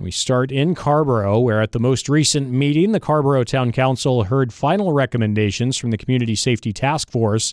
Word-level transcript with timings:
We 0.00 0.12
start 0.12 0.52
in 0.52 0.76
Carrboro, 0.76 1.40
where 1.40 1.60
at 1.60 1.72
the 1.72 1.80
most 1.80 2.08
recent 2.08 2.50
meeting, 2.52 2.92
the 2.92 3.00
Carrboro 3.00 3.42
Town 3.42 3.72
Council 3.72 4.22
heard 4.22 4.52
final 4.52 4.92
recommendations 4.92 5.76
from 5.76 5.90
the 5.90 5.98
Community 5.98 6.36
Safety 6.36 6.72
Task 6.72 7.10
Force. 7.10 7.52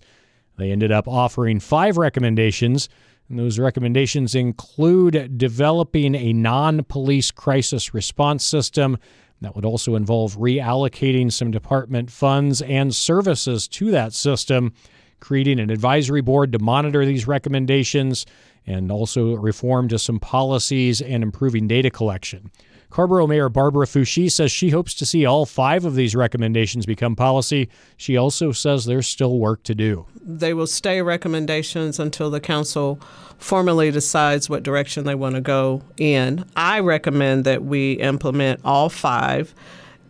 They 0.58 0.71
ended 0.71 0.92
up 0.92 1.08
offering 1.08 1.59
five 1.59 1.97
recommendations, 1.97 2.87
and 3.29 3.39
those 3.39 3.58
recommendations 3.58 4.35
include 4.35 5.39
developing 5.39 6.13
a 6.13 6.33
non 6.33 6.83
police 6.83 7.31
crisis 7.31 7.95
response 7.95 8.46
system. 8.46 9.00
That 9.41 9.55
would 9.55 9.66
also 9.66 9.96
involve 9.96 10.38
reallocating 10.38 11.32
some 11.32 11.50
department 11.50 12.12
funds 12.12 12.62
and 12.62 12.93
services 12.93 13.68
to 13.70 13.89
that 13.89 14.14
system, 14.14 14.73
creating 15.20 15.59
an 15.59 15.70
advisory 15.70 16.21
board 16.21 16.52
to 16.52 16.59
monitor 16.59 17.05
these 17.05 17.27
recommendations, 17.27 18.25
and 18.68 18.91
also 18.91 19.36
reform 19.36 19.88
to 19.89 20.00
some 20.00 20.20
policies 20.20 21.02
and 21.02 21.23
improving 21.23 21.68
data 21.68 21.89
collection. 21.89 22.52
Carrboro 22.89 23.28
Mayor 23.28 23.50
Barbara 23.50 23.86
Foushee 23.86 24.32
says 24.32 24.54
she 24.54 24.70
hopes 24.70 24.93
to 24.93 25.06
see 25.06 25.25
all 25.25 25.46
five 25.46 25.83
of 25.83 25.96
these 25.96 26.15
recommendations 26.15 26.86
become 26.86 27.14
policy. 27.14 27.68
She 27.97 28.15
also 28.15 28.54
says 28.54 28.86
there's 28.86 29.07
still 29.07 29.37
work 29.37 29.64
to 29.64 29.75
do. 29.75 30.06
They 30.21 30.54
will 30.54 30.68
stay 30.68 31.01
recommendations 31.01 32.00
until 32.00 32.29
the 32.29 32.39
council 32.39 32.99
formally 33.37 33.91
decides 33.91 34.49
what 34.49 34.63
direction 34.63 35.03
they 35.03 35.15
want 35.15 35.35
to 35.35 35.41
go 35.41 35.81
in. 35.97 36.45
I 36.55 36.79
recommend 36.79 37.43
that 37.43 37.65
we 37.65 37.93
implement 37.93 38.61
all 38.63 38.87
five 38.87 39.53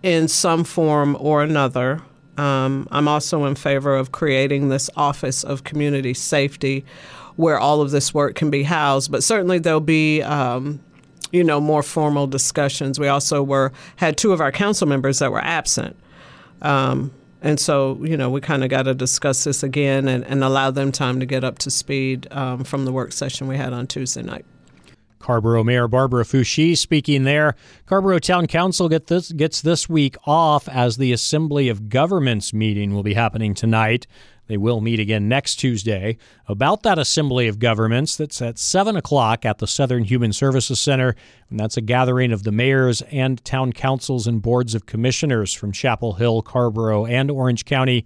in 0.03 0.27
some 0.27 0.63
form 0.63 1.17
or 1.19 1.41
another. 1.41 2.03
Um, 2.37 2.87
I'm 2.91 3.07
also 3.07 3.45
in 3.45 3.55
favor 3.55 3.95
of 3.95 4.11
creating 4.11 4.69
this 4.69 4.89
Office 4.95 5.43
of 5.43 5.63
Community 5.63 6.13
Safety 6.13 6.85
where 7.35 7.59
all 7.59 7.81
of 7.81 7.91
this 7.91 8.13
work 8.13 8.35
can 8.35 8.49
be 8.49 8.63
housed. 8.63 9.11
But 9.11 9.23
certainly 9.23 9.59
there'll 9.59 9.79
be. 9.79 10.21
Um, 10.21 10.81
you 11.31 11.43
know, 11.43 11.59
more 11.59 11.83
formal 11.83 12.27
discussions. 12.27 12.97
We 12.97 13.09
also 13.09 13.43
were 13.43 13.73
had 13.97 14.15
two 14.15 14.31
of 14.31 14.39
our 14.39 14.53
council 14.53 14.87
members 14.87 15.19
that 15.19 15.31
were 15.31 15.43
absent. 15.43 15.97
Um, 16.61 17.11
and 17.41 17.59
so, 17.59 17.99
you 18.03 18.15
know, 18.15 18.29
we 18.29 18.41
kind 18.41 18.63
of 18.63 18.69
got 18.69 18.83
to 18.83 18.93
discuss 18.93 19.43
this 19.43 19.61
again 19.61 20.07
and, 20.07 20.23
and, 20.25 20.43
allow 20.43 20.71
them 20.71 20.91
time 20.91 21.19
to 21.19 21.25
get 21.25 21.43
up 21.43 21.59
to 21.59 21.69
speed 21.71 22.27
um, 22.31 22.63
from 22.63 22.85
the 22.85 22.91
work 22.91 23.11
session 23.11 23.47
we 23.47 23.57
had 23.57 23.73
on 23.73 23.85
Tuesday 23.85 24.23
night. 24.23 24.45
Carrboro 25.25 25.63
Mayor 25.63 25.87
Barbara 25.87 26.23
Foushee 26.23 26.77
speaking 26.77 27.23
there. 27.23 27.55
Carrboro 27.87 28.19
Town 28.19 28.45
Council 28.45 28.87
get 28.87 29.07
this, 29.07 29.31
gets 29.31 29.59
this 29.59 29.89
week 29.89 30.17
off 30.27 30.69
as 30.69 30.97
the 30.97 31.11
Assembly 31.11 31.67
of 31.67 31.89
Governments 31.89 32.53
meeting 32.53 32.93
will 32.93 33.01
be 33.01 33.15
happening 33.15 33.55
tonight. 33.55 34.05
They 34.45 34.57
will 34.57 34.81
meet 34.81 34.99
again 34.99 35.27
next 35.27 35.55
Tuesday 35.55 36.19
about 36.47 36.83
that 36.83 36.99
Assembly 36.99 37.47
of 37.47 37.57
Governments 37.57 38.15
that's 38.15 38.39
at 38.39 38.59
7 38.59 38.95
o'clock 38.95 39.45
at 39.45 39.57
the 39.57 39.65
Southern 39.65 40.03
Human 40.03 40.31
Services 40.31 40.79
Center. 40.79 41.15
And 41.49 41.59
that's 41.59 41.75
a 41.75 41.81
gathering 41.81 42.31
of 42.31 42.43
the 42.43 42.51
mayors 42.51 43.01
and 43.09 43.43
town 43.43 43.73
councils 43.73 44.27
and 44.27 44.43
boards 44.43 44.75
of 44.75 44.85
commissioners 44.85 45.55
from 45.55 45.71
Chapel 45.71 46.13
Hill, 46.13 46.43
Carrboro, 46.43 47.07
and 47.07 47.31
Orange 47.31 47.65
County. 47.65 48.05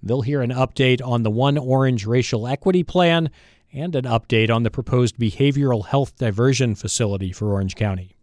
They'll 0.00 0.22
hear 0.22 0.42
an 0.42 0.50
update 0.50 1.04
on 1.04 1.24
the 1.24 1.30
One 1.30 1.58
Orange 1.58 2.06
Racial 2.06 2.46
Equity 2.46 2.84
Plan 2.84 3.30
and 3.72 3.96
an 3.96 4.04
update 4.04 4.50
on 4.50 4.62
the 4.62 4.70
proposed 4.70 5.16
behavioral 5.16 5.86
health 5.86 6.16
diversion 6.16 6.74
facility 6.74 7.32
for 7.32 7.52
Orange 7.52 7.74
County. 7.74 8.16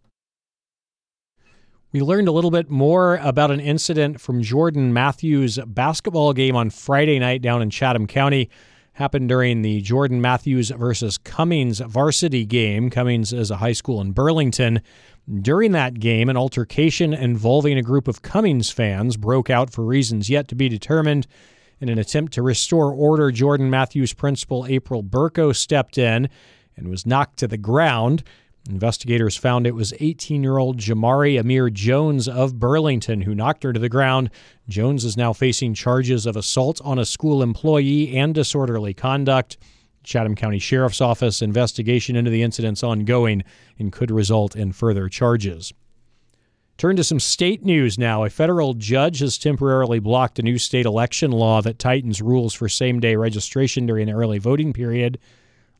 We 1.92 2.02
learned 2.02 2.28
a 2.28 2.32
little 2.32 2.52
bit 2.52 2.70
more 2.70 3.16
about 3.16 3.50
an 3.50 3.58
incident 3.58 4.20
from 4.20 4.42
Jordan 4.42 4.92
Matthews' 4.92 5.58
basketball 5.66 6.32
game 6.32 6.54
on 6.54 6.70
Friday 6.70 7.18
night 7.18 7.42
down 7.42 7.62
in 7.62 7.70
Chatham 7.70 8.06
County. 8.06 8.48
Happened 8.92 9.28
during 9.28 9.62
the 9.62 9.80
Jordan 9.80 10.20
Matthews 10.20 10.70
versus 10.70 11.18
Cummings 11.18 11.80
varsity 11.80 12.44
game. 12.44 12.90
Cummings 12.90 13.32
is 13.32 13.50
a 13.50 13.56
high 13.56 13.72
school 13.72 14.00
in 14.00 14.12
Burlington. 14.12 14.82
During 15.40 15.72
that 15.72 15.98
game, 15.98 16.28
an 16.28 16.36
altercation 16.36 17.12
involving 17.12 17.76
a 17.76 17.82
group 17.82 18.06
of 18.06 18.22
Cummings 18.22 18.70
fans 18.70 19.16
broke 19.16 19.50
out 19.50 19.72
for 19.72 19.84
reasons 19.84 20.30
yet 20.30 20.48
to 20.48 20.54
be 20.54 20.68
determined. 20.68 21.26
In 21.80 21.88
an 21.88 21.98
attempt 21.98 22.34
to 22.34 22.42
restore 22.42 22.92
order, 22.92 23.30
Jordan 23.30 23.70
Matthews 23.70 24.12
principal 24.12 24.66
April 24.66 25.02
Burko 25.02 25.56
stepped 25.56 25.96
in 25.96 26.28
and 26.76 26.88
was 26.88 27.06
knocked 27.06 27.38
to 27.38 27.48
the 27.48 27.56
ground. 27.56 28.22
Investigators 28.68 29.38
found 29.38 29.66
it 29.66 29.74
was 29.74 29.94
18 29.98 30.42
year 30.42 30.58
old 30.58 30.76
Jamari 30.76 31.40
Amir 31.40 31.70
Jones 31.70 32.28
of 32.28 32.58
Burlington 32.58 33.22
who 33.22 33.34
knocked 33.34 33.62
her 33.62 33.72
to 33.72 33.80
the 33.80 33.88
ground. 33.88 34.28
Jones 34.68 35.06
is 35.06 35.16
now 35.16 35.32
facing 35.32 35.72
charges 35.72 36.26
of 36.26 36.36
assault 36.36 36.82
on 36.84 36.98
a 36.98 37.06
school 37.06 37.42
employee 37.42 38.14
and 38.14 38.34
disorderly 38.34 38.92
conduct. 38.92 39.56
Chatham 40.04 40.34
County 40.34 40.58
Sheriff's 40.58 41.00
Office 41.00 41.40
investigation 41.40 42.14
into 42.14 42.30
the 42.30 42.42
incident's 42.42 42.82
ongoing 42.82 43.42
and 43.78 43.90
could 43.90 44.10
result 44.10 44.54
in 44.54 44.72
further 44.72 45.08
charges. 45.08 45.72
Turn 46.80 46.96
to 46.96 47.04
some 47.04 47.20
state 47.20 47.62
news 47.62 47.98
now. 47.98 48.24
A 48.24 48.30
federal 48.30 48.72
judge 48.72 49.18
has 49.18 49.36
temporarily 49.36 49.98
blocked 49.98 50.38
a 50.38 50.42
new 50.42 50.56
state 50.56 50.86
election 50.86 51.30
law 51.30 51.60
that 51.60 51.78
tightens 51.78 52.22
rules 52.22 52.54
for 52.54 52.70
same 52.70 53.00
day 53.00 53.16
registration 53.16 53.84
during 53.84 54.06
the 54.06 54.14
early 54.14 54.38
voting 54.38 54.72
period. 54.72 55.18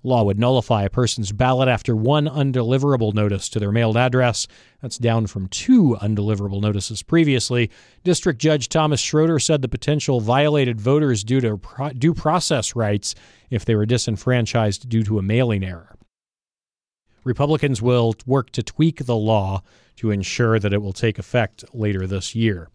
Law 0.03 0.25
would 0.25 0.39
nullify 0.39 0.83
a 0.83 0.91
person's 0.91 1.33
ballot 1.33 1.69
after 1.69 1.97
one 1.97 2.27
undeliverable 2.27 3.15
notice 3.15 3.49
to 3.49 3.59
their 3.59 3.73
mailed 3.73 3.97
address. 3.97 4.47
That's 4.83 4.99
down 4.99 5.27
from 5.27 5.49
two 5.49 5.97
undeliverable 6.03 6.61
notices 6.61 7.03
previously. 7.03 7.71
District 8.05 8.39
Judge 8.39 8.69
Thomas 8.69 9.01
Schroeder 9.01 9.39
said 9.39 9.63
the 9.63 9.69
potential 9.69 10.21
violated 10.21 10.83
voters 10.83 11.25
due 11.25 11.41
to 11.41 11.57
pro- 11.57 11.95
due 11.95 12.13
process 12.13 12.77
rights 12.77 13.15
if 13.49 13.65
they 13.65 13.75
were 13.75 13.87
disenfranchised 13.87 14.87
due 14.87 15.05
to 15.05 15.19
a 15.19 15.23
mailing 15.23 15.65
error. 15.65 15.97
Republicans 17.25 17.83
will 17.83 18.15
work 18.27 18.51
to 18.51 18.63
tweak 18.63 19.05
the 19.05 19.17
law 19.17 19.63
to 19.97 20.11
ensure 20.11 20.59
that 20.59 20.73
it 20.73 20.83
will 20.83 20.93
take 20.93 21.19
effect 21.19 21.65
later 21.75 22.07
this 22.07 22.35
year. 22.35 22.69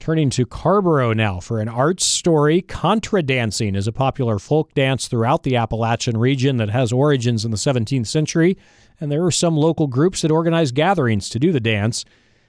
Turning 0.00 0.30
to 0.30 0.46
Carrboro 0.46 1.12
now 1.12 1.40
for 1.40 1.60
an 1.60 1.68
arts 1.68 2.04
story. 2.04 2.62
Contra 2.62 3.22
dancing 3.22 3.74
is 3.74 3.86
a 3.86 3.92
popular 3.92 4.38
folk 4.38 4.72
dance 4.74 5.08
throughout 5.08 5.42
the 5.42 5.56
Appalachian 5.56 6.16
region 6.16 6.56
that 6.58 6.70
has 6.70 6.92
origins 6.92 7.44
in 7.44 7.50
the 7.50 7.56
17th 7.56 8.06
century, 8.06 8.56
and 9.00 9.10
there 9.10 9.24
are 9.24 9.30
some 9.30 9.56
local 9.56 9.88
groups 9.88 10.22
that 10.22 10.30
organize 10.30 10.70
gatherings 10.72 11.28
to 11.30 11.38
do 11.38 11.50
the 11.50 11.60
dance. 11.60 12.04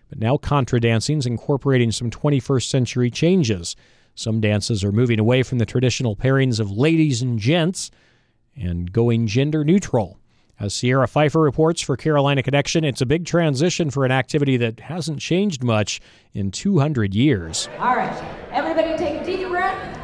But 0.09 0.19
now 0.19 0.37
contra 0.37 0.79
dancing 0.79 1.17
is 1.17 1.25
incorporating 1.25 1.91
some 1.91 2.09
21st 2.09 2.69
century 2.69 3.11
changes. 3.11 3.75
Some 4.15 4.41
dances 4.41 4.83
are 4.83 4.91
moving 4.91 5.19
away 5.19 5.43
from 5.43 5.57
the 5.57 5.65
traditional 5.65 6.15
pairings 6.15 6.59
of 6.59 6.71
ladies 6.71 7.21
and 7.21 7.39
gents 7.39 7.89
and 8.55 8.91
going 8.91 9.27
gender 9.27 9.63
neutral. 9.63 10.19
As 10.59 10.73
Sierra 10.73 11.07
Pfeiffer 11.07 11.39
reports 11.39 11.81
for 11.81 11.95
Carolina 11.95 12.43
Connection, 12.43 12.83
it's 12.83 12.99
a 12.99 13.05
big 13.05 13.25
transition 13.25 13.89
for 13.89 14.03
an 14.03 14.11
activity 14.11 14.57
that 14.57 14.81
hasn't 14.81 15.21
changed 15.21 15.63
much 15.63 16.01
in 16.33 16.51
200 16.51 17.15
years. 17.15 17.69
All 17.79 17.95
right, 17.95 18.11
everybody 18.51 18.97
take 18.97 19.21
a 19.21 19.25
deep 19.25 19.47
breath. 19.47 19.97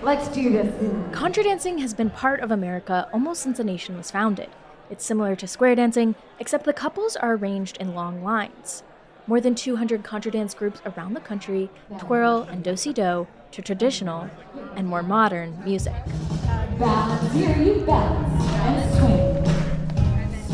Let's 0.00 0.28
do 0.28 0.52
this. 0.52 0.72
Contra 1.12 1.42
dancing 1.42 1.78
has 1.78 1.92
been 1.92 2.08
part 2.08 2.38
of 2.38 2.52
America 2.52 3.08
almost 3.12 3.42
since 3.42 3.56
the 3.56 3.64
nation 3.64 3.96
was 3.96 4.12
founded. 4.12 4.48
It's 4.90 5.04
similar 5.04 5.34
to 5.34 5.48
square 5.48 5.74
dancing, 5.74 6.14
except 6.38 6.64
the 6.64 6.72
couples 6.72 7.16
are 7.16 7.34
arranged 7.34 7.78
in 7.78 7.96
long 7.96 8.22
lines. 8.22 8.84
More 9.26 9.40
than 9.40 9.56
200 9.56 10.04
contra 10.04 10.30
dance 10.30 10.54
groups 10.54 10.80
around 10.86 11.14
the 11.14 11.20
country 11.20 11.68
twirl 11.98 12.42
and 12.42 12.62
do-si-do 12.62 13.26
to 13.50 13.62
traditional 13.62 14.30
and 14.76 14.86
more 14.86 15.02
modern 15.02 15.58
music. 15.64 15.96
Balance 16.78 17.32
here, 17.32 17.56
you 17.60 17.84
balance, 17.84 18.28
and 18.28 18.30
swing. 18.30 18.35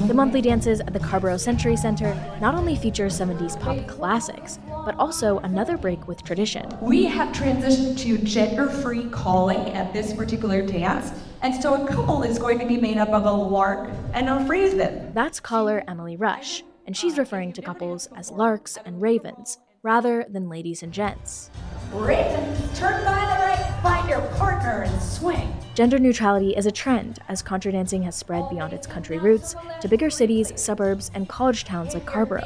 The 0.06 0.14
monthly 0.14 0.40
dances 0.40 0.80
at 0.80 0.92
the 0.92 0.98
Carrboro 0.98 1.36
Century 1.36 1.76
Center 1.76 2.12
not 2.40 2.56
only 2.56 2.74
feature 2.74 3.06
70s 3.06 3.58
pop 3.60 3.86
classics, 3.86 4.58
but 4.84 4.96
also 4.98 5.38
another 5.38 5.78
break 5.78 6.08
with 6.08 6.24
tradition. 6.24 6.68
We 6.80 7.04
have 7.04 7.34
transitioned 7.34 7.98
to 7.98 8.18
gender 8.18 8.68
free 8.68 9.08
calling 9.10 9.70
at 9.70 9.92
this 9.92 10.12
particular 10.12 10.60
dance, 10.60 11.12
and 11.42 11.54
so 11.62 11.84
a 11.84 11.88
couple 11.88 12.24
is 12.24 12.38
going 12.38 12.58
to 12.58 12.66
be 12.66 12.78
made 12.78 12.98
up 12.98 13.10
of 13.10 13.26
a 13.26 13.32
lark 13.32 13.90
and 14.12 14.28
a 14.28 14.44
raven. 14.48 15.12
That's 15.14 15.38
caller 15.38 15.84
Emily 15.86 16.16
Rush, 16.16 16.64
and 16.84 16.96
she's 16.96 17.16
referring 17.16 17.52
to 17.52 17.62
couples 17.62 18.08
as 18.16 18.32
larks 18.32 18.76
and 18.84 19.00
ravens 19.00 19.58
rather 19.84 20.26
than 20.28 20.48
ladies 20.48 20.82
and 20.82 20.92
gents. 20.92 21.50
Ravens, 21.92 22.78
turn 22.78 23.04
by 23.04 23.20
the 23.20 23.42
right, 23.44 23.80
find 23.82 24.08
your 24.08 24.22
partner, 24.36 24.82
and 24.82 25.02
swing. 25.02 25.51
Gender 25.74 25.98
neutrality 25.98 26.54
is 26.54 26.66
a 26.66 26.70
trend 26.70 27.18
as 27.28 27.40
contra 27.40 27.72
dancing 27.72 28.02
has 28.02 28.14
spread 28.14 28.46
beyond 28.50 28.74
its 28.74 28.86
country 28.86 29.16
roots 29.16 29.56
to 29.80 29.88
bigger 29.88 30.10
cities, 30.10 30.52
suburbs, 30.54 31.10
and 31.14 31.30
college 31.30 31.64
towns 31.64 31.94
like 31.94 32.04
Carrboro. 32.04 32.42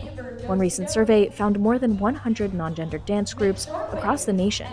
One 0.46 0.60
recent 0.60 0.90
survey 0.90 1.28
found 1.30 1.58
more 1.58 1.76
than 1.76 1.98
100 1.98 2.54
non 2.54 2.76
gendered 2.76 3.04
dance 3.04 3.34
groups 3.34 3.66
across 3.66 4.26
the 4.26 4.32
nation. 4.32 4.68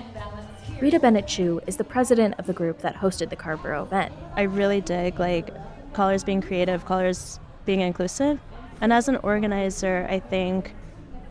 Rita 0.80 1.00
Bennett 1.00 1.26
Chu 1.26 1.62
is 1.66 1.78
the 1.78 1.84
president 1.84 2.36
of 2.38 2.46
the 2.46 2.54
group 2.54 2.78
that 2.82 2.96
hosted 2.96 3.32
the 3.32 3.36
Carrboro 3.36 3.84
event. 3.84 4.14
I 4.36 4.44
really 4.44 4.82
dig 4.82 5.20
like 5.20 5.50
callers 5.94 6.24
being 6.24 6.42
creative, 6.42 6.86
callers 6.86 7.40
being 7.66 7.82
inclusive. 7.82 8.40
And 8.82 8.94
as 8.94 9.08
an 9.08 9.16
organizer, 9.18 10.06
I 10.12 10.20
think 10.20 10.76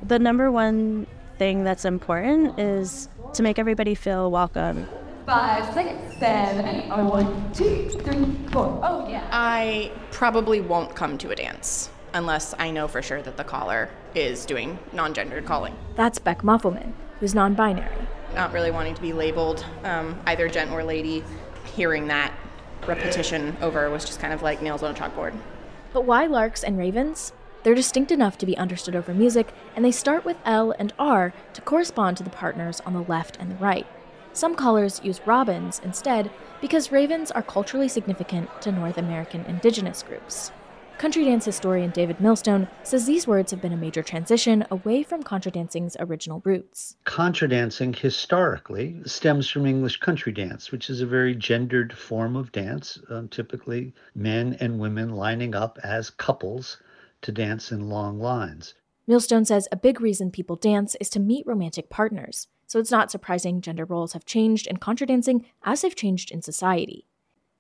the 0.03 0.19
number 0.19 0.51
one 0.51 1.07
thing 1.39 1.63
that's 1.63 1.85
important 1.85 2.59
is 2.59 3.09
to 3.35 3.45
make 3.45 3.61
everybody 3.61 3.95
feel 3.95 4.29
welcome 4.29 4.89
Five, 5.27 5.73
six, 5.73 6.19
seven, 6.19 6.91
oh, 6.91 7.09
one, 7.09 7.53
two, 7.53 7.89
three, 7.91 8.37
four. 8.51 8.81
Oh, 8.83 9.09
yeah. 9.09 9.27
I 9.31 9.93
probably 10.11 10.61
won't 10.61 10.95
come 10.97 11.17
to 11.19 11.31
a 11.31 11.37
dance. 11.37 11.91
unless 12.15 12.55
I 12.59 12.71
know 12.71 12.89
for 12.89 13.01
sure 13.01 13.23
that 13.23 13.37
the 13.39 13.45
caller 13.45 13.89
is 14.15 14.45
doing 14.45 14.79
non 14.93 15.15
gendered 15.15 15.47
calling. 15.47 15.75
That's 15.95 16.19
Beck 16.19 16.43
Muffelman, 16.43 16.93
who's 17.21 17.35
non 17.35 17.55
binary. 17.55 17.97
Not 18.35 18.53
really 18.53 18.71
wanting 18.71 18.95
to 18.95 19.01
be 19.03 19.13
labeled 19.13 19.65
um, 19.85 20.19
either 20.27 20.49
gent 20.49 20.71
or 20.73 20.83
lady, 20.85 21.23
hearing 21.75 22.09
that 22.09 22.33
repetition 22.87 23.57
over 23.63 23.89
was 23.91 24.05
just 24.05 24.19
kind 24.21 24.33
of 24.33 24.43
like 24.43 24.61
nails 24.61 24.83
on 24.83 24.91
a 24.91 24.99
chalkboard. 24.99 25.35
But 25.93 26.05
why 26.05 26.27
larks 26.27 26.65
and 26.65 26.77
ravens? 26.77 27.33
They're 27.63 27.75
distinct 27.77 28.11
enough 28.11 28.37
to 28.39 28.47
be 28.47 28.59
understood 28.59 28.97
over 28.97 29.15
music, 29.15 29.55
and 29.77 29.85
they 29.85 29.93
start 29.93 30.25
with 30.25 30.37
L 30.45 30.75
and 30.79 30.93
R 30.99 31.33
to 31.55 31.61
correspond 31.63 32.17
to 32.17 32.25
the 32.25 32.31
partners 32.31 32.81
on 32.85 32.93
the 32.93 33.03
left 33.03 33.37
and 33.39 33.51
the 33.53 33.55
right. 33.57 33.87
Some 34.35 34.55
callers 34.55 35.01
use 35.05 35.21
robins 35.27 35.81
instead 35.85 36.31
because 36.63 36.91
ravens 36.91 37.31
are 37.31 37.43
culturally 37.43 37.89
significant 37.89 38.49
to 38.63 38.73
North 38.73 38.97
American 38.97 39.45
indigenous 39.45 40.03
groups. 40.03 40.51
Country 40.97 41.25
dance 41.25 41.45
historian 41.45 41.91
David 41.91 42.21
Millstone 42.21 42.69
says 42.83 43.05
these 43.05 43.27
words 43.27 43.51
have 43.51 43.61
been 43.61 43.73
a 43.73 43.77
major 43.77 44.03
transition 44.03 44.65
away 44.71 45.03
from 45.03 45.23
contra 45.23 45.51
dancing's 45.51 45.97
original 45.99 46.41
roots. 46.45 46.97
Contra 47.05 47.49
dancing 47.49 47.93
historically 47.93 48.97
stems 49.05 49.51
from 49.51 49.67
English 49.67 49.99
country 49.99 50.33
dance, 50.33 50.73
which 50.73 50.89
is 50.89 51.01
a 51.01 51.07
very 51.07 51.35
gendered 51.35 51.93
form 51.93 52.35
of 52.37 52.53
dance, 52.53 52.99
um, 53.11 53.29
typically 53.29 53.93
men 54.15 54.57
and 54.61 54.79
women 54.79 55.15
lining 55.15 55.55
up 55.55 55.79
as 55.83 56.09
couples 56.09 56.79
to 57.21 57.33
dance 57.33 57.71
in 57.71 57.89
long 57.89 58.19
lines. 58.19 58.75
Millstone 59.07 59.45
says 59.45 59.67
a 59.73 59.77
big 59.77 60.01
reason 60.01 60.31
people 60.31 60.55
dance 60.55 60.95
is 61.01 61.11
to 61.11 61.19
meet 61.19 61.47
romantic 61.47 61.91
partners, 61.91 62.47
so 62.73 62.79
it's 62.79 62.91
not 62.91 63.11
surprising 63.11 63.61
gender 63.61 63.85
roles 63.85 64.15
have 64.15 64.25
changed 64.25 64.67
in 64.67 64.79
contra 64.79 65.07
dancing 65.07 65.45
as 65.63 65.83
they've 65.83 65.95
changed 65.95 66.31
in 66.31 66.41
society. 66.41 67.07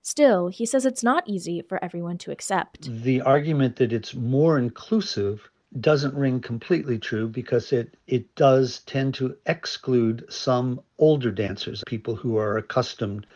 Still, 0.00 0.48
he 0.48 0.64
says 0.64 0.86
it's 0.86 1.02
not 1.02 1.28
easy 1.28 1.60
for 1.60 1.84
everyone 1.84 2.16
to 2.16 2.30
accept. 2.30 2.88
The 3.02 3.20
argument 3.20 3.76
that 3.76 3.92
it's 3.92 4.14
more 4.14 4.58
inclusive 4.58 5.50
doesn't 5.78 6.14
ring 6.14 6.40
completely 6.40 6.98
true 6.98 7.28
because 7.28 7.74
it, 7.74 7.94
it 8.06 8.34
does 8.36 8.78
tend 8.86 9.12
to 9.16 9.36
exclude 9.44 10.24
some 10.30 10.80
older 10.96 11.30
dancers, 11.30 11.84
people 11.86 12.16
who 12.16 12.38
are 12.38 12.56
accustomed 12.56 13.26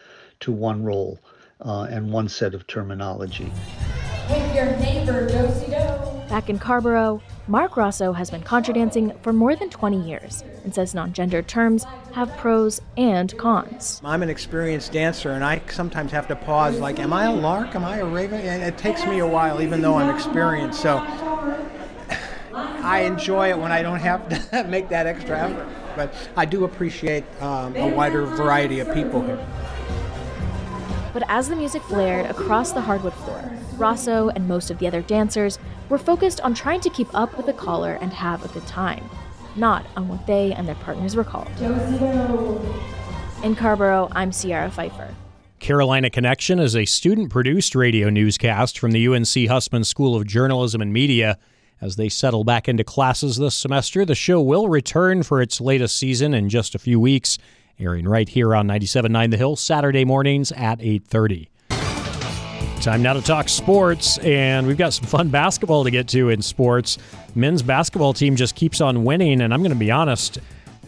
to 0.41 0.53
one 0.53 0.83
role 0.83 1.19
uh, 1.61 1.89
and 1.91 2.11
one 2.11 2.31
set 2.31 2.55
of 2.55 2.67
terminology. 2.67 3.53
With 4.31 4.55
your 4.55 4.75
neighbor, 4.79 5.29
do-si-do. 5.29 6.27
Back 6.31 6.49
in 6.49 6.59
Carrboro, 6.59 7.21
Mark 7.49 7.77
Rosso 7.77 8.13
has 8.13 8.29
been 8.29 8.43
contra 8.43 8.75
dancing 8.75 9.13
for 9.23 9.33
more 9.33 9.55
than 9.55 9.71
20 9.71 10.03
years 10.03 10.43
and 10.65 10.75
says 10.75 10.97
non 10.97 11.13
gendered 11.13 11.47
terms 11.47 11.85
have 12.13 12.37
pros 12.39 12.81
and 12.97 13.37
cons. 13.39 14.01
I'm 14.05 14.25
an 14.25 14.29
experienced 14.29 14.91
dancer 14.91 15.31
and 15.31 15.45
I 15.45 15.63
sometimes 15.71 16.11
have 16.11 16.27
to 16.27 16.35
pause 16.35 16.81
like, 16.81 16.99
am 16.99 17.13
I 17.13 17.27
a 17.27 17.33
lark? 17.33 17.77
Am 17.77 17.85
I 17.85 17.99
a 17.99 18.05
raven? 18.05 18.41
And 18.41 18.65
it 18.65 18.77
takes 18.77 19.07
me 19.07 19.21
a 19.21 19.27
while, 19.27 19.63
even 19.63 19.81
though 19.81 19.95
I'm 19.95 20.13
experienced. 20.13 20.81
So 20.81 20.97
I 22.53 23.03
enjoy 23.07 23.51
it 23.51 23.59
when 23.59 23.71
I 23.71 23.81
don't 23.81 24.01
have 24.01 24.29
to 24.29 24.65
make 24.69 24.89
that 24.89 25.07
extra 25.07 25.39
effort. 25.39 25.69
But 25.95 26.13
I 26.37 26.47
do 26.47 26.65
appreciate 26.65 27.25
um, 27.41 27.77
a 27.77 27.87
wider 27.87 28.27
variety 28.27 28.81
of 28.81 28.93
people 28.93 29.23
here. 29.23 29.47
But 31.13 31.23
as 31.29 31.49
the 31.49 31.55
music 31.55 31.87
blared 31.87 32.27
across 32.27 32.73
the 32.73 32.81
hardwood 32.81 33.15
floor, 33.15 33.56
Rosso 33.79 34.29
and 34.31 34.49
most 34.49 34.71
of 34.71 34.79
the 34.79 34.87
other 34.87 35.03
dancers 35.03 35.59
were 35.89 35.99
focused 35.99 36.41
on 36.41 36.55
trying 36.55 36.81
to 36.81 36.91
keep 36.91 37.09
up 37.15 37.37
with 37.37 37.47
the 37.47 37.53
caller 37.53 37.99
and 38.01 38.13
have 38.13 38.45
a 38.45 38.49
good 38.49 38.67
time, 38.67 39.09
not 39.55 39.87
on 39.97 40.09
what 40.09 40.27
they 40.27 40.53
and 40.53 40.67
their 40.67 40.75
partners 40.77 41.15
were 41.15 41.25
called. 41.25 41.49
In 43.43 43.55
Carrboro, 43.55 44.09
I'm 44.13 44.33
Sierra 44.33 44.71
Pfeiffer. 44.71 45.15
Carolina 45.59 46.11
Connection 46.11 46.59
is 46.59 46.77
a 46.77 46.85
student 46.85 47.31
produced 47.31 47.75
radio 47.75 48.11
newscast 48.11 48.79
from 48.79 48.93
the 48.93 49.09
UNC 49.09 49.49
Hussman 49.49 49.85
School 49.85 50.15
of 50.15 50.27
Journalism 50.27 50.81
and 50.81 50.93
Media. 50.93 51.39
As 51.81 51.97
they 51.97 52.09
settle 52.09 52.45
back 52.45 52.69
into 52.69 52.85
classes 52.85 53.37
this 53.37 53.55
semester, 53.55 54.05
the 54.05 54.15
show 54.15 54.41
will 54.41 54.69
return 54.69 55.23
for 55.23 55.43
its 55.43 55.61
latest 55.61 55.99
season 55.99 56.35
in 56.35 56.49
just 56.49 56.75
a 56.75 56.79
few 56.79 56.99
weeks, 56.99 57.39
airing 57.79 58.09
right 58.09 58.29
here 58.29 58.55
on 58.55 58.67
97.9 58.67 59.31
The 59.31 59.37
Hill 59.37 59.57
Saturday 59.57 60.05
mornings 60.05 60.53
at 60.53 60.79
8:30. 60.81 61.49
Time 62.81 63.03
now 63.03 63.15
to 63.15 63.23
talk 63.23 63.49
sports, 63.49 64.19
and 64.19 64.65
we've 64.67 64.77
got 64.77 64.93
some 64.93 65.07
fun 65.07 65.29
basketball 65.29 65.83
to 65.83 65.91
get 65.91 66.07
to 66.09 66.29
in 66.29 66.41
sports. 66.41 66.99
Men's 67.35 67.61
basketball 67.61 68.13
team 68.13 68.37
just 68.37 68.55
keeps 68.55 68.81
on 68.81 69.03
winning, 69.05 69.41
and 69.41 69.53
I'm 69.53 69.61
going 69.61 69.73
to 69.73 69.77
be 69.77 69.91
honest, 69.91 70.39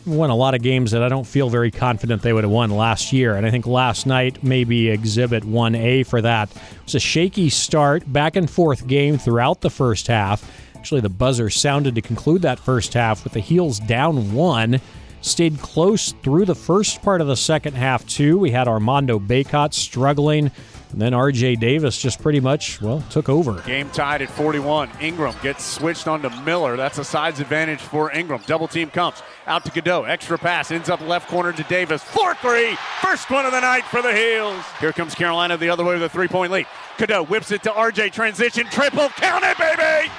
won 0.07 0.31
a 0.31 0.37
lot 0.37 0.55
of 0.55 0.63
games 0.63 0.93
that 0.93 1.03
I 1.03 1.09
don't 1.09 1.27
feel 1.27 1.51
very 1.51 1.71
confident 1.73 2.23
they 2.23 2.33
would 2.33 2.45
have 2.45 2.53
won 2.53 2.71
last 2.71 3.13
year. 3.13 3.35
And 3.35 3.45
I 3.45 3.51
think 3.51 3.67
last 3.67 4.07
night 4.07 4.45
maybe 4.45 4.89
exhibit 4.89 5.43
1A 5.43 6.07
for 6.07 6.23
that. 6.23 6.51
It 6.51 6.85
was 6.85 6.95
a 6.95 7.01
shaky 7.01 7.51
start, 7.51 8.11
back 8.13 8.37
and 8.37 8.49
forth 8.49 8.87
game 8.87 9.19
throughout 9.19 9.61
the 9.61 9.71
first 9.71 10.07
half. 10.07 10.49
Actually, 10.77 11.01
the 11.01 11.09
buzzer 11.09 11.51
sounded 11.51 11.97
to 11.97 12.01
conclude 12.01 12.43
that 12.43 12.61
first 12.61 12.95
half 12.95 13.25
with 13.25 13.33
the 13.33 13.41
heels 13.41 13.81
down 13.81 14.33
one. 14.33 14.81
Stayed 15.21 15.59
close 15.59 16.13
through 16.23 16.45
the 16.45 16.55
first 16.55 17.03
part 17.03 17.21
of 17.21 17.27
the 17.27 17.37
second 17.37 17.75
half, 17.75 18.07
too. 18.07 18.39
We 18.39 18.53
had 18.53 18.69
Armando 18.69 19.19
Bacot 19.19 19.75
struggling. 19.75 20.53
And 20.93 21.01
then 21.03 21.13
RJ 21.13 21.61
Davis 21.61 22.01
just 22.01 22.23
pretty 22.23 22.41
much, 22.41 22.81
well, 22.81 23.05
took 23.11 23.29
over. 23.29 23.61
Game 23.63 23.91
tied 23.91 24.23
at 24.23 24.31
41. 24.31 24.91
Ingram 25.01 25.35
gets 25.43 25.65
switched 25.65 26.09
on 26.09 26.23
to 26.23 26.31
Miller. 26.43 26.77
That's 26.77 26.99
a 26.99 27.05
size 27.05 27.41
advantage 27.41 27.81
for 27.81 28.11
Ingram. 28.11 28.41
Double 28.47 28.69
team 28.69 28.89
comes 28.89 29.23
out 29.47 29.65
to 29.67 29.71
Cadeau. 29.71 30.05
Extra 30.05 30.39
pass 30.39 30.71
ends 30.71 30.89
up 30.89 31.01
left 31.03 31.29
corner 31.29 31.53
to 31.53 31.63
Davis. 31.65 32.03
4 32.03 32.35
3. 32.37 32.77
First 33.03 33.31
one 33.31 33.45
of 33.45 33.53
the 33.53 33.61
night 33.61 33.85
for 33.85 34.01
the 34.01 34.15
Heels. 34.15 34.65
Here 34.81 34.93
comes 34.93 35.15
Carolina 35.15 35.57
the 35.57 35.69
other 35.69 35.85
way 35.85 35.95
with 35.95 36.03
a 36.05 36.09
three 36.09 36.29
point 36.29 36.53
lead. 36.53 36.67
Cadeau 36.97 37.25
whips 37.25 37.53
it 37.53 37.63
to 37.65 37.71
RJ. 37.71 38.13
Transition 38.13 38.67
triple. 38.67 39.09
Count 39.11 39.45
it, 39.45 39.59
baby. 39.59 40.11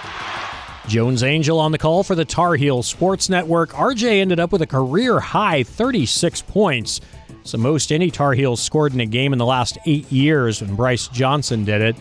Jones 0.87 1.21
Angell 1.21 1.59
on 1.59 1.71
the 1.71 1.77
call 1.77 2.03
for 2.03 2.15
the 2.15 2.25
Tar 2.25 2.55
Heel 2.55 2.81
Sports 2.81 3.29
Network. 3.29 3.71
RJ 3.73 4.21
ended 4.21 4.39
up 4.39 4.51
with 4.51 4.63
a 4.63 4.67
career 4.67 5.19
high 5.19 5.61
36 5.61 6.41
points. 6.41 6.99
It's 7.41 7.51
the 7.51 7.57
most 7.57 7.91
any 7.91 8.11
Tar 8.11 8.33
Heels 8.33 8.61
scored 8.61 8.93
in 8.93 8.99
a 8.99 9.05
game 9.05 9.33
in 9.33 9.39
the 9.39 9.45
last 9.45 9.77
eight 9.85 10.11
years 10.11 10.61
when 10.61 10.75
Brice 10.75 11.07
Johnson 11.07 11.65
did 11.65 11.81
it. 11.81 11.95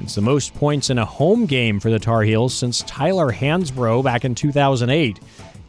It's 0.00 0.14
the 0.14 0.20
most 0.20 0.54
points 0.54 0.90
in 0.90 0.98
a 0.98 1.04
home 1.04 1.46
game 1.46 1.80
for 1.80 1.90
the 1.90 1.98
Tar 1.98 2.22
Heels 2.22 2.54
since 2.54 2.82
Tyler 2.82 3.32
Hansbrough 3.32 4.04
back 4.04 4.24
in 4.24 4.34
2008. 4.34 5.20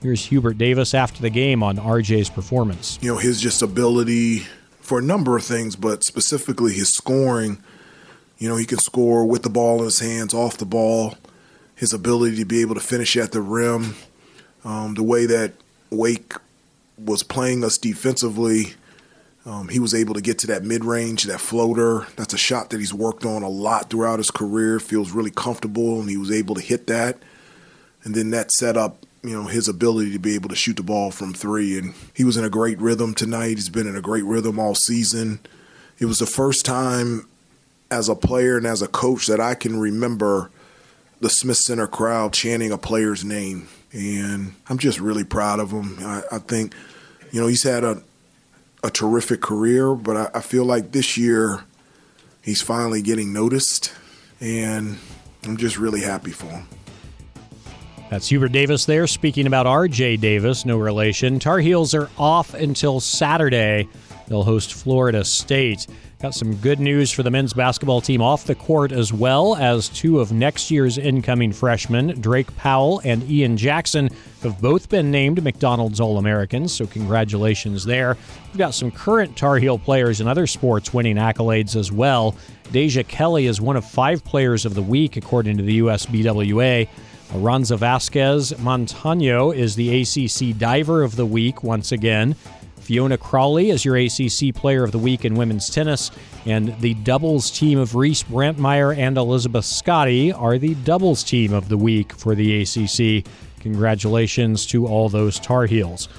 Here's 0.01 0.25
Hubert 0.25 0.57
Davis 0.57 0.93
after 0.93 1.21
the 1.21 1.29
game 1.29 1.63
on 1.63 1.77
RJ's 1.77 2.29
performance. 2.29 2.99
You 3.01 3.13
know, 3.13 3.17
his 3.17 3.39
just 3.39 3.61
ability 3.61 4.45
for 4.79 4.99
a 4.99 5.01
number 5.01 5.37
of 5.37 5.43
things, 5.43 5.75
but 5.75 6.03
specifically 6.03 6.73
his 6.73 6.93
scoring. 6.93 7.63
You 8.37 8.49
know, 8.49 8.57
he 8.57 8.65
can 8.65 8.79
score 8.79 9.25
with 9.25 9.43
the 9.43 9.49
ball 9.49 9.79
in 9.79 9.85
his 9.85 9.99
hands, 9.99 10.33
off 10.33 10.57
the 10.57 10.65
ball, 10.65 11.15
his 11.75 11.93
ability 11.93 12.37
to 12.37 12.45
be 12.45 12.61
able 12.61 12.75
to 12.75 12.81
finish 12.81 13.15
at 13.15 13.31
the 13.31 13.41
rim, 13.41 13.95
um, 14.63 14.95
the 14.95 15.03
way 15.03 15.25
that 15.25 15.53
Wake 15.89 16.33
was 16.97 17.23
playing 17.23 17.63
us 17.63 17.77
defensively 17.77 18.73
um, 19.45 19.67
he 19.67 19.79
was 19.79 19.93
able 19.93 20.15
to 20.15 20.21
get 20.21 20.39
to 20.39 20.47
that 20.47 20.63
mid 20.63 20.83
range, 20.83 21.23
that 21.23 21.39
floater. 21.39 22.07
That's 22.15 22.33
a 22.33 22.37
shot 22.37 22.71
that 22.71 22.79
he's 22.79 22.93
worked 22.93 23.25
on 23.25 23.43
a 23.43 23.49
lot 23.49 23.89
throughout 23.89 24.17
his 24.17 24.31
career. 24.31 24.79
Feels 24.79 25.11
really 25.11 25.29
comfortable, 25.29 25.99
and 25.99 26.09
he 26.09 26.17
was 26.17 26.31
able 26.31 26.55
to 26.55 26.61
hit 26.61 26.87
that. 26.87 27.19
And 28.03 28.15
then 28.15 28.31
that 28.31 28.51
set 28.51 28.75
up, 28.75 29.05
you 29.23 29.33
know, 29.33 29.47
his 29.47 29.67
ability 29.67 30.13
to 30.13 30.19
be 30.19 30.33
able 30.33 30.49
to 30.49 30.55
shoot 30.55 30.77
the 30.77 30.83
ball 30.83 31.11
from 31.11 31.33
three. 31.33 31.77
And 31.77 31.93
he 32.13 32.23
was 32.23 32.37
in 32.37 32.43
a 32.43 32.49
great 32.49 32.79
rhythm 32.79 33.13
tonight. 33.13 33.57
He's 33.57 33.69
been 33.69 33.87
in 33.87 33.95
a 33.95 34.01
great 34.01 34.23
rhythm 34.23 34.59
all 34.59 34.75
season. 34.75 35.39
It 35.99 36.05
was 36.05 36.17
the 36.17 36.25
first 36.25 36.65
time 36.65 37.27
as 37.91 38.09
a 38.09 38.15
player 38.15 38.57
and 38.57 38.65
as 38.65 38.81
a 38.81 38.87
coach 38.87 39.27
that 39.27 39.39
I 39.39 39.53
can 39.53 39.79
remember 39.79 40.49
the 41.21 41.29
Smith 41.29 41.57
Center 41.57 41.87
crowd 41.87 42.33
chanting 42.33 42.71
a 42.71 42.77
player's 42.77 43.23
name. 43.23 43.67
And 43.93 44.55
I'm 44.69 44.79
just 44.79 44.99
really 44.99 45.23
proud 45.23 45.59
of 45.59 45.71
him. 45.71 45.97
I, 45.99 46.23
I 46.31 46.39
think, 46.39 46.73
you 47.31 47.39
know, 47.39 47.47
he's 47.47 47.63
had 47.63 47.83
a 47.83 48.01
a 48.85 48.91
terrific 48.91 49.41
career, 49.41 49.95
but 49.95 50.15
I, 50.15 50.37
I 50.37 50.41
feel 50.41 50.63
like 50.63 50.91
this 50.91 51.17
year 51.17 51.63
he's 52.41 52.61
finally 52.61 53.01
getting 53.01 53.33
noticed, 53.33 53.91
and 54.39 54.97
I'm 55.43 55.57
just 55.57 55.79
really 55.79 56.01
happy 56.01 56.31
for 56.31 56.45
him. 56.45 56.67
That's 58.11 58.27
Hubert 58.27 58.51
Davis 58.51 58.85
there 58.85 59.07
speaking 59.07 59.47
about 59.47 59.65
RJ 59.65 60.19
Davis, 60.21 60.63
no 60.65 60.77
relation. 60.77 61.39
Tar 61.39 61.57
Heels 61.57 61.95
are 61.95 62.09
off 62.19 62.53
until 62.53 62.99
Saturday. 62.99 63.89
They'll 64.27 64.43
host 64.43 64.73
Florida 64.73 65.23
State. 65.23 65.87
Got 66.21 66.33
some 66.33 66.55
good 66.55 66.79
news 66.79 67.11
for 67.11 67.23
the 67.23 67.29
men's 67.29 67.53
basketball 67.53 68.01
team 68.01 68.21
off 68.21 68.45
the 68.45 68.55
court 68.55 68.91
as 68.91 69.13
well 69.13 69.55
as 69.55 69.89
two 69.89 70.19
of 70.19 70.31
next 70.31 70.71
year's 70.71 70.97
incoming 70.97 71.51
freshmen, 71.51 72.19
Drake 72.19 72.55
Powell 72.55 73.01
and 73.03 73.29
Ian 73.29 73.57
Jackson, 73.57 74.09
have 74.41 74.59
both 74.61 74.89
been 74.89 75.11
named 75.11 75.43
McDonald's 75.43 75.99
All 75.99 76.17
Americans, 76.17 76.73
so 76.73 76.87
congratulations 76.87 77.85
there. 77.85 78.17
We've 78.47 78.57
got 78.57 78.73
some 78.73 78.91
current 78.91 79.35
Tar 79.35 79.57
Heel 79.57 79.77
players 79.77 80.21
in 80.21 80.27
other 80.27 80.47
sports 80.47 80.93
winning 80.93 81.17
accolades 81.17 81.75
as 81.75 81.91
well. 81.91 82.35
Deja 82.71 83.03
Kelly 83.03 83.45
is 83.45 83.61
one 83.61 83.75
of 83.75 83.85
five 83.85 84.23
players 84.23 84.65
of 84.65 84.73
the 84.73 84.81
week, 84.81 85.17
according 85.17 85.57
to 85.57 85.63
the 85.63 85.79
USBWA. 85.79 86.87
Aranza 87.29 87.77
Vasquez 87.77 88.57
Montano 88.59 89.51
is 89.51 89.75
the 89.75 90.01
ACC 90.01 90.57
Diver 90.57 91.03
of 91.03 91.15
the 91.15 91.25
Week 91.25 91.63
once 91.63 91.91
again. 91.91 92.35
Fiona 92.85 93.17
Crawley 93.17 93.71
is 93.71 93.83
your 93.83 93.97
ACC 93.97 94.53
Player 94.53 94.83
of 94.83 94.91
the 94.91 94.99
Week 94.99 95.25
in 95.25 95.33
women's 95.33 95.71
tennis, 95.71 96.11
and 96.45 96.79
the 96.81 96.93
doubles 96.93 97.49
team 97.49 97.79
of 97.79 97.95
Reese 97.95 98.21
Brantmeier 98.21 98.95
and 98.95 99.17
Elizabeth 99.17 99.65
Scotty 99.65 100.31
are 100.31 100.59
the 100.59 100.75
doubles 100.75 101.23
team 101.23 101.51
of 101.51 101.67
the 101.67 101.77
week 101.77 102.13
for 102.13 102.35
the 102.35 102.61
ACC. 102.61 103.25
Congratulations 103.59 104.67
to 104.67 104.85
all 104.85 105.09
those 105.09 105.39
Tar 105.39 105.65
Heels. 105.65 106.09